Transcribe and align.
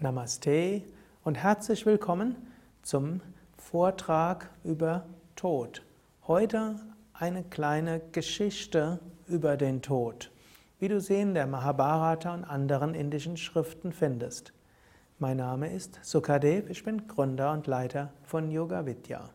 Namaste 0.00 0.82
und 1.22 1.36
herzlich 1.36 1.86
willkommen 1.86 2.34
zum 2.82 3.20
Vortrag 3.56 4.50
über 4.64 5.06
Tod. 5.36 5.82
Heute 6.26 6.80
eine 7.12 7.44
kleine 7.44 8.00
Geschichte 8.10 8.98
über 9.28 9.56
den 9.56 9.82
Tod, 9.82 10.32
wie 10.80 10.88
du 10.88 11.00
sie 11.00 11.20
in 11.20 11.32
der 11.32 11.46
Mahabharata 11.46 12.34
und 12.34 12.42
anderen 12.42 12.94
indischen 12.94 13.36
Schriften 13.36 13.92
findest. 13.92 14.52
Mein 15.20 15.36
Name 15.36 15.72
ist 15.72 16.00
Sukadev, 16.02 16.68
ich 16.68 16.84
bin 16.84 17.06
Gründer 17.06 17.52
und 17.52 17.68
Leiter 17.68 18.12
von 18.24 18.50
Yoga 18.50 18.86
Vidya. 18.86 19.30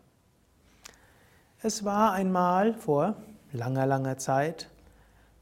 Es 1.61 1.85
war 1.85 2.11
einmal 2.11 2.73
vor 2.73 3.15
langer, 3.53 3.85
langer 3.85 4.17
Zeit 4.17 4.69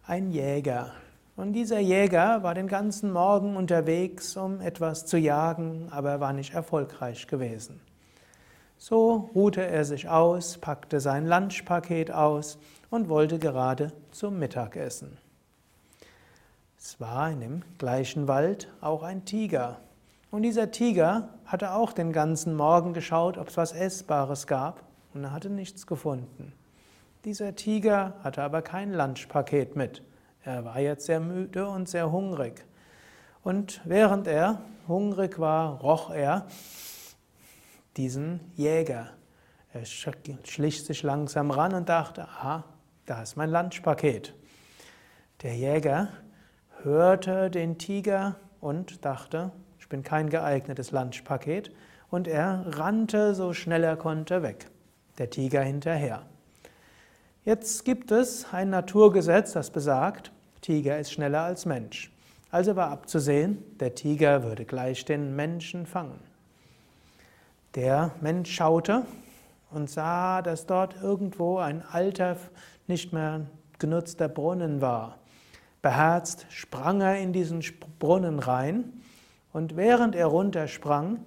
ein 0.06 0.32
Jäger, 0.32 0.94
und 1.38 1.54
dieser 1.54 1.80
Jäger 1.80 2.42
war 2.42 2.56
den 2.56 2.68
ganzen 2.68 3.14
Morgen 3.14 3.56
unterwegs, 3.56 4.36
um 4.36 4.60
etwas 4.60 5.06
zu 5.06 5.18
jagen, 5.18 5.88
aber 5.92 6.10
er 6.10 6.20
war 6.20 6.34
nicht 6.34 6.54
erfolgreich 6.54 7.28
gewesen. 7.28 7.80
So 8.80 9.30
ruhte 9.34 9.66
er 9.66 9.86
sich 9.86 10.10
aus, 10.10 10.58
packte 10.58 11.00
sein 11.00 11.28
Lunchpaket 11.28 12.12
aus 12.12 12.58
und 12.90 13.08
wollte 13.08 13.38
gerade 13.38 13.94
zum 14.12 14.40
Mittagessen. 14.40 15.18
Es 16.78 17.00
war 17.00 17.30
in 17.32 17.40
dem 17.40 17.62
gleichen 17.78 18.28
Wald 18.28 18.72
auch 18.82 19.04
ein 19.04 19.26
Tiger. 19.26 19.78
Und 20.32 20.42
dieser 20.42 20.72
Tiger 20.72 21.30
hatte 21.46 21.74
auch 21.74 21.94
den 21.94 22.14
ganzen 22.14 22.56
Morgen 22.56 22.94
geschaut, 22.94 23.38
ob 23.38 23.50
es 23.50 23.58
was 23.58 23.74
Essbares 23.74 24.48
gab, 24.48 24.84
und 25.14 25.24
er 25.24 25.32
hatte 25.32 25.50
nichts 25.50 25.86
gefunden. 25.86 26.54
Dieser 27.26 27.56
Tiger 27.56 28.14
hatte 28.24 28.42
aber 28.42 28.62
kein 28.62 28.92
Lunchpaket 28.92 29.76
mit. 29.76 30.02
Er 30.48 30.64
war 30.64 30.80
jetzt 30.80 31.08
sehr 31.08 31.20
müde 31.20 31.68
und 31.68 31.90
sehr 31.90 32.10
hungrig. 32.10 32.64
Und 33.44 33.82
während 33.84 34.28
er 34.28 34.62
hungrig 34.88 35.40
war, 35.40 35.82
roch 35.82 36.10
er 36.10 36.48
diesen 37.98 38.40
Jäger. 38.56 39.10
Er 39.74 39.84
schlich 39.84 40.86
sich 40.86 41.04
langsam 41.04 41.52
ran 41.52 41.74
und 41.74 41.90
dachte, 41.90 42.30
aha, 42.30 42.64
da 43.06 43.22
ist 43.24 43.36
mein 43.36 43.50
Lunchpaket. 43.50 44.36
Der 45.42 45.54
Jäger 45.54 46.14
hörte 46.82 47.52
den 47.52 47.78
Tiger 47.78 48.38
und 48.62 49.04
dachte, 49.04 49.52
ich 49.80 49.90
bin 49.90 50.02
kein 50.02 50.30
geeignetes 50.30 50.92
Lunchpaket. 50.92 51.76
Und 52.10 52.26
er 52.26 52.64
rannte 52.68 53.36
so 53.36 53.52
schnell 53.52 53.84
er 53.84 53.98
konnte 53.98 54.44
weg. 54.44 54.70
Der 55.18 55.30
Tiger 55.30 55.62
hinterher. 55.62 56.26
Jetzt 57.44 57.84
gibt 57.84 58.12
es 58.12 58.54
ein 58.54 58.70
Naturgesetz, 58.70 59.52
das 59.52 59.72
besagt, 59.72 60.32
Tiger 60.68 61.00
ist 61.00 61.14
schneller 61.14 61.44
als 61.44 61.66
Mensch. 61.66 62.12
Also 62.52 62.76
war 62.76 62.90
abzusehen, 62.90 63.64
der 63.78 63.96
Tiger 63.96 64.44
würde 64.44 64.66
gleich 64.66 65.06
den 65.06 65.34
Menschen 65.34 65.86
fangen. 65.86 66.20
Der 67.76 68.12
Mensch 68.20 68.54
schaute 68.54 69.06
und 69.72 69.90
sah, 69.90 70.42
dass 70.42 70.66
dort 70.66 71.02
irgendwo 71.02 71.60
ein 71.60 71.84
alter, 71.90 72.36
nicht 72.86 73.14
mehr 73.14 73.46
genutzter 73.80 74.28
Brunnen 74.28 74.82
war. 74.82 75.20
Beherzt 75.82 76.46
sprang 76.50 77.00
er 77.00 77.18
in 77.18 77.32
diesen 77.32 77.64
Brunnen 77.98 78.40
rein 78.40 78.92
und 79.54 79.78
während 79.78 80.18
er 80.18 80.26
runtersprang, 80.26 81.24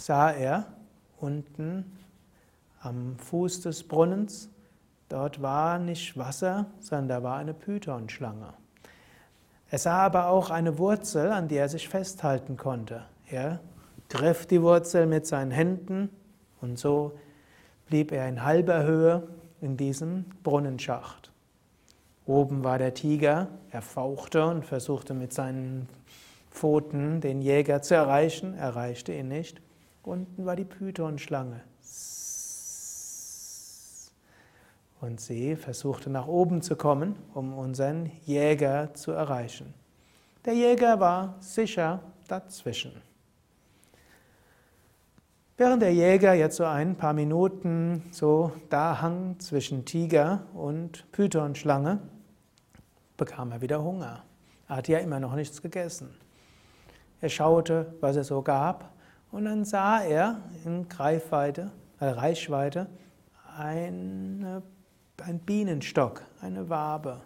sah 0.00 0.30
er 0.30 0.66
unten 1.18 1.98
am 2.78 3.18
Fuß 3.18 3.62
des 3.62 3.82
Brunnens, 3.82 4.50
dort 5.08 5.42
war 5.42 5.80
nicht 5.80 6.16
Wasser, 6.16 6.66
sondern 6.78 7.08
da 7.08 7.22
war 7.24 7.38
eine 7.38 7.54
Pythonschlange. 7.54 8.54
Er 9.70 9.78
sah 9.78 9.98
aber 9.98 10.28
auch 10.28 10.50
eine 10.50 10.78
Wurzel, 10.78 11.32
an 11.32 11.48
der 11.48 11.62
er 11.62 11.68
sich 11.68 11.88
festhalten 11.88 12.56
konnte. 12.56 13.04
Er 13.28 13.60
griff 14.08 14.46
die 14.46 14.62
Wurzel 14.62 15.06
mit 15.06 15.26
seinen 15.26 15.50
Händen 15.50 16.10
und 16.60 16.78
so 16.78 17.12
blieb 17.86 18.12
er 18.12 18.28
in 18.28 18.44
halber 18.44 18.82
Höhe 18.82 19.26
in 19.60 19.76
diesem 19.76 20.26
Brunnenschacht. 20.42 21.32
Oben 22.26 22.64
war 22.64 22.78
der 22.78 22.94
Tiger, 22.94 23.48
er 23.70 23.82
fauchte 23.82 24.46
und 24.46 24.64
versuchte 24.64 25.12
mit 25.12 25.32
seinen 25.32 25.88
Pfoten 26.50 27.20
den 27.20 27.42
Jäger 27.42 27.82
zu 27.82 27.94
erreichen, 27.94 28.54
erreichte 28.54 29.12
ihn 29.12 29.28
nicht. 29.28 29.60
Unten 30.02 30.46
war 30.46 30.56
die 30.56 30.64
Pythonschlange. 30.64 31.60
Und 35.04 35.20
sie 35.20 35.54
versuchte 35.54 36.08
nach 36.08 36.26
oben 36.26 36.62
zu 36.62 36.76
kommen, 36.76 37.14
um 37.34 37.52
unseren 37.52 38.10
Jäger 38.24 38.94
zu 38.94 39.12
erreichen. 39.12 39.74
Der 40.46 40.54
Jäger 40.54 40.98
war 40.98 41.34
sicher 41.40 42.00
dazwischen. 42.26 43.02
Während 45.58 45.82
der 45.82 45.92
Jäger 45.92 46.32
jetzt 46.32 46.56
so 46.56 46.64
ein 46.64 46.96
paar 46.96 47.12
Minuten 47.12 48.04
so 48.12 48.52
da 48.70 49.02
hang 49.02 49.38
zwischen 49.40 49.84
Tiger 49.84 50.46
und 50.54 51.04
Pythonschlange, 51.12 51.98
bekam 53.18 53.52
er 53.52 53.60
wieder 53.60 53.84
Hunger. 53.84 54.24
Er 54.68 54.76
hatte 54.76 54.92
ja 54.92 55.00
immer 55.00 55.20
noch 55.20 55.34
nichts 55.34 55.60
gegessen. 55.60 56.14
Er 57.20 57.28
schaute, 57.28 57.92
was 58.00 58.16
es 58.16 58.28
so 58.28 58.40
gab, 58.40 58.90
und 59.32 59.44
dann 59.44 59.66
sah 59.66 60.00
er 60.00 60.40
in 60.64 60.88
Greifweite, 60.88 61.72
äh 62.00 62.06
Reichweite 62.06 62.88
eine 63.58 64.62
ein 65.22 65.38
Bienenstock, 65.38 66.22
eine 66.40 66.68
Wabe. 66.68 67.20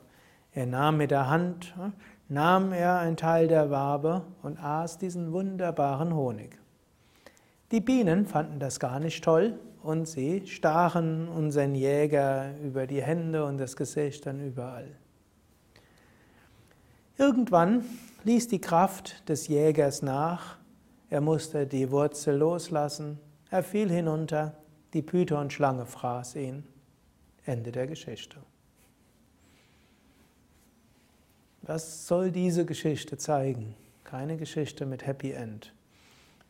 Er 0.53 0.67
nahm 0.67 0.97
mit 0.99 1.11
der 1.11 1.29
Hand, 1.29 1.75
hm, 1.77 1.93
nahm 2.29 2.73
er 2.73 2.99
einen 2.99 3.17
Teil 3.17 3.49
der 3.49 3.71
Wabe 3.71 4.23
und 4.43 4.63
aß 4.63 4.99
diesen 4.99 5.33
wunderbaren 5.33 6.15
Honig. 6.15 6.59
Die 7.71 7.81
Bienen 7.81 8.27
fanden 8.27 8.61
das 8.61 8.81
gar 8.81 9.01
nicht 9.01 9.23
toll 9.23 9.59
und 9.83 10.07
sie 10.07 10.47
stachen 10.47 11.29
unseren 11.29 11.75
Jäger 11.75 12.57
über 12.63 12.87
die 12.87 13.03
Hände 13.03 13.45
und 13.45 13.59
das 13.59 13.77
Gesicht 13.77 14.27
dann 14.27 14.41
überall. 14.41 14.89
Irgendwann 17.17 17.85
ließ 18.25 18.49
die 18.49 18.61
Kraft 18.61 19.29
des 19.29 19.49
Jägers 19.49 20.03
nach, 20.03 20.57
er 21.11 21.21
musste 21.21 21.67
die 21.67 21.91
Wurzel 21.91 22.37
loslassen, 22.37 23.19
er 23.51 23.63
fiel 23.63 23.91
hinunter, 23.91 24.55
die 24.93 25.03
Pythonschlange 25.03 25.87
fraß 25.87 26.37
ihn. 26.37 26.65
Ende 27.49 27.73
der 27.73 27.87
Geschichte. 27.87 28.37
Was 31.63 32.07
soll 32.07 32.31
diese 32.31 32.65
Geschichte 32.65 33.19
zeigen? 33.19 33.75
Keine 34.05 34.37
Geschichte 34.37 34.87
mit 34.87 35.07
Happy 35.07 35.33
End. 35.33 35.75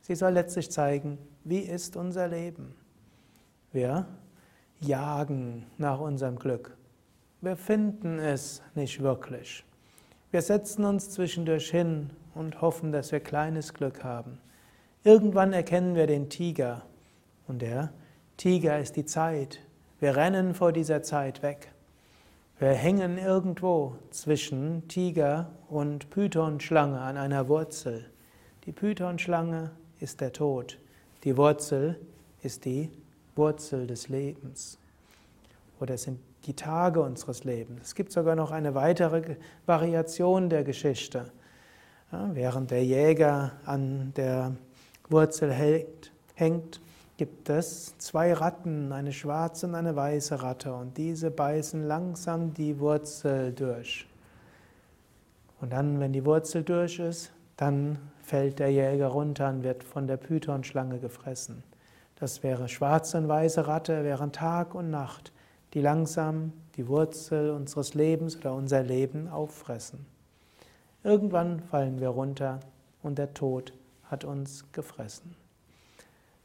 Sie 0.00 0.14
soll 0.14 0.32
letztlich 0.32 0.70
zeigen, 0.70 1.18
wie 1.44 1.60
ist 1.60 1.96
unser 1.96 2.28
Leben? 2.28 2.74
Wir 3.72 4.06
jagen 4.80 5.66
nach 5.76 6.00
unserem 6.00 6.38
Glück. 6.38 6.76
Wir 7.40 7.56
finden 7.56 8.18
es 8.18 8.62
nicht 8.74 9.00
wirklich. 9.00 9.64
Wir 10.30 10.42
setzen 10.42 10.84
uns 10.84 11.10
zwischendurch 11.10 11.70
hin 11.70 12.10
und 12.34 12.60
hoffen, 12.60 12.92
dass 12.92 13.12
wir 13.12 13.20
kleines 13.20 13.74
Glück 13.74 14.04
haben. 14.04 14.38
Irgendwann 15.04 15.52
erkennen 15.52 15.94
wir 15.94 16.06
den 16.06 16.28
Tiger 16.28 16.82
und 17.46 17.62
der 17.62 17.92
Tiger 18.36 18.78
ist 18.78 18.96
die 18.96 19.04
Zeit, 19.04 19.60
wir 20.00 20.16
rennen 20.16 20.54
vor 20.54 20.72
dieser 20.72 21.02
Zeit 21.02 21.42
weg. 21.42 21.72
Wir 22.60 22.70
hängen 22.70 23.18
irgendwo 23.18 23.96
zwischen 24.10 24.86
Tiger 24.88 25.50
und 25.68 26.10
Pythonschlange 26.10 27.00
an 27.00 27.16
einer 27.16 27.48
Wurzel. 27.48 28.06
Die 28.64 28.72
Pythonschlange 28.72 29.70
ist 30.00 30.20
der 30.20 30.32
Tod. 30.32 30.78
Die 31.24 31.36
Wurzel 31.36 31.98
ist 32.42 32.64
die 32.64 32.90
Wurzel 33.36 33.86
des 33.86 34.08
Lebens. 34.08 34.78
Oder 35.80 35.94
es 35.94 36.04
sind 36.04 36.18
die 36.46 36.54
Tage 36.54 37.00
unseres 37.00 37.44
Lebens. 37.44 37.80
Es 37.82 37.94
gibt 37.94 38.12
sogar 38.12 38.34
noch 38.34 38.50
eine 38.50 38.74
weitere 38.74 39.36
Variation 39.66 40.48
der 40.48 40.64
Geschichte. 40.64 41.30
Ja, 42.10 42.30
während 42.32 42.70
der 42.70 42.84
Jäger 42.84 43.52
an 43.64 44.12
der 44.16 44.56
Wurzel 45.08 45.52
hängt, 46.34 46.80
gibt 47.18 47.50
es 47.50 47.98
zwei 47.98 48.32
Ratten, 48.32 48.92
eine 48.92 49.12
schwarze 49.12 49.66
und 49.66 49.74
eine 49.74 49.96
weiße 49.96 50.40
Ratte, 50.40 50.72
und 50.72 50.96
diese 50.96 51.32
beißen 51.32 51.82
langsam 51.82 52.54
die 52.54 52.78
Wurzel 52.78 53.52
durch. 53.52 54.06
Und 55.60 55.72
dann, 55.72 55.98
wenn 55.98 56.12
die 56.12 56.24
Wurzel 56.24 56.62
durch 56.62 57.00
ist, 57.00 57.32
dann 57.56 57.98
fällt 58.22 58.60
der 58.60 58.70
Jäger 58.70 59.08
runter 59.08 59.48
und 59.48 59.64
wird 59.64 59.82
von 59.82 60.06
der 60.06 60.16
Pythonschlange 60.16 61.00
gefressen. 61.00 61.64
Das 62.14 62.44
wäre 62.44 62.68
schwarze 62.68 63.18
und 63.18 63.26
weiße 63.26 63.66
Ratte, 63.66 64.04
wären 64.04 64.30
Tag 64.30 64.76
und 64.76 64.90
Nacht, 64.90 65.32
die 65.74 65.80
langsam 65.80 66.52
die 66.76 66.86
Wurzel 66.86 67.50
unseres 67.50 67.94
Lebens 67.94 68.36
oder 68.36 68.54
unser 68.54 68.84
Leben 68.84 69.26
auffressen. 69.26 70.06
Irgendwann 71.02 71.58
fallen 71.60 71.98
wir 72.00 72.10
runter 72.10 72.60
und 73.02 73.18
der 73.18 73.34
Tod 73.34 73.72
hat 74.04 74.24
uns 74.24 74.70
gefressen. 74.70 75.34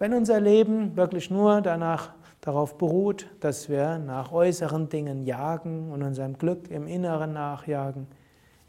Wenn 0.03 0.13
unser 0.13 0.41
Leben 0.41 0.97
wirklich 0.97 1.31
nur 1.31 1.61
danach 1.61 2.09
darauf 2.41 2.77
beruht, 2.77 3.29
dass 3.39 3.69
wir 3.69 3.99
nach 3.99 4.33
äußeren 4.33 4.89
Dingen 4.89 5.25
jagen 5.25 5.93
und 5.93 6.03
unserem 6.03 6.37
Glück 6.37 6.69
im 6.69 6.87
Inneren 6.87 7.31
nachjagen, 7.31 8.07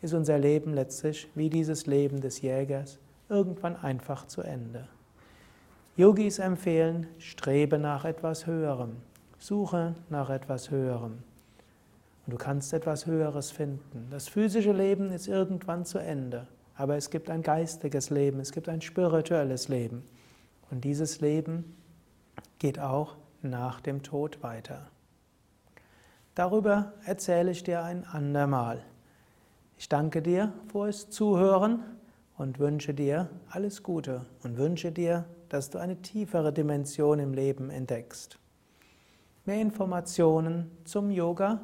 ist 0.00 0.14
unser 0.14 0.38
Leben 0.38 0.75
letztlich 0.75 1.28
wie 1.34 1.50
dieses 1.50 1.88
Leben 1.88 2.20
des 2.20 2.40
Jägers 2.40 3.00
irgendwann 3.28 3.75
einfach 3.75 4.28
zu 4.28 4.42
Ende. 4.42 4.86
Yogis 5.96 6.38
empfehlen, 6.38 7.08
strebe 7.19 7.81
nach 7.81 8.04
etwas 8.04 8.46
Höherem, 8.46 8.98
suche 9.40 9.96
nach 10.10 10.31
etwas 10.31 10.70
Höherem. 10.70 11.19
Und 12.26 12.32
du 12.32 12.36
kannst 12.36 12.72
etwas 12.72 13.06
Höheres 13.06 13.50
finden. 13.50 14.06
Das 14.08 14.28
physische 14.28 14.70
Leben 14.70 15.10
ist 15.10 15.26
irgendwann 15.26 15.84
zu 15.84 15.98
Ende, 15.98 16.46
aber 16.76 16.94
es 16.94 17.10
gibt 17.10 17.28
ein 17.28 17.42
geistiges 17.42 18.10
Leben, 18.10 18.38
es 18.38 18.52
gibt 18.52 18.69
ein 18.69 18.81
spirituelles 18.81 19.66
Leben. 19.66 20.04
Und 20.70 20.84
dieses 20.84 21.20
Leben 21.20 21.76
geht 22.58 22.78
auch 22.78 23.16
nach 23.43 23.81
dem 23.81 24.02
Tod 24.02 24.43
weiter. 24.43 24.88
Darüber 26.34 26.93
erzähle 27.05 27.50
ich 27.50 27.62
dir 27.62 27.84
ein 27.84 28.05
andermal. 28.05 28.82
Ich 29.78 29.88
danke 29.88 30.22
dir 30.22 30.52
fürs 30.70 31.11
Zuhören 31.11 31.82
und 32.37 32.58
wünsche 32.58 32.94
dir 32.94 33.28
alles 33.50 33.82
Gute 33.82 34.26
und 34.43 34.56
wünsche 34.56 34.90
dir, 34.90 35.26
dass 35.49 35.70
du 35.70 35.78
eine 35.78 36.02
tiefere 36.02 36.52
Dimension 36.52 37.19
im 37.19 37.34
Leben 37.34 37.70
entdeckst. 37.70 38.38
Mehr 39.44 39.60
Informationen 39.60 40.70
zum 40.84 41.10
Yoga 41.10 41.60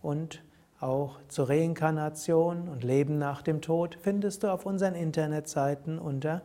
und 0.00 0.42
auch 0.80 1.18
zur 1.28 1.48
Reinkarnation 1.48 2.68
und 2.68 2.84
Leben 2.84 3.18
nach 3.18 3.42
dem 3.42 3.60
Tod 3.60 3.98
findest 4.00 4.42
du 4.42 4.52
auf 4.52 4.66
unseren 4.66 4.94
Internetseiten 4.94 5.98
unter 5.98 6.42